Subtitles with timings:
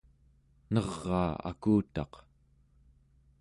[0.73, 2.13] neraa akutaq